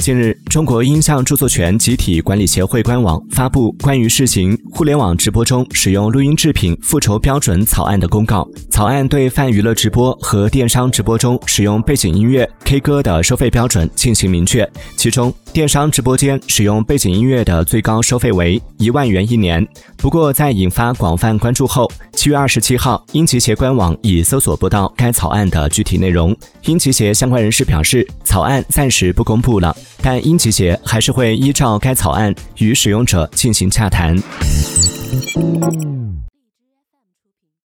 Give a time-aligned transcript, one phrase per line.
[0.00, 8.48] 近日，中国音像著作权集体管理协会官网发布关于试行互联网直播中使用录音制品复仇标准草案的公告。
[8.70, 14.66] 草案对泛娱乐直播和电商直播中使用背景音乐、K 歌的收费标准进行明确。
[14.96, 19.66] 其中，电商直播间使用背景音乐的最高收费为一万元一年。
[19.98, 26.34] 不过，在引发广泛关注后，七月二十七号，英集协官网已搜索不到该草案的具体内容。
[26.64, 29.76] 英集协相关人士表示，草案暂时不公布了。
[30.02, 34.16] 但英集协还是会依照该草案与使用者进行洽谈。